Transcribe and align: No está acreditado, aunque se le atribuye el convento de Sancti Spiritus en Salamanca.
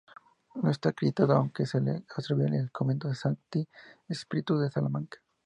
No 0.55 0.71
está 0.71 0.89
acreditado, 0.89 1.33
aunque 1.35 1.67
se 1.67 1.79
le 1.79 2.01
atribuye 2.17 2.57
el 2.57 2.71
convento 2.71 3.07
de 3.07 3.13
Sancti 3.13 3.69
Spiritus 4.11 4.63
en 4.63 4.71
Salamanca. 4.71 5.19